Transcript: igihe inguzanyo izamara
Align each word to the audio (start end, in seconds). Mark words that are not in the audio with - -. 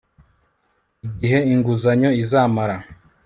igihe 1.07 1.39
inguzanyo 1.53 2.09
izamara 2.21 2.75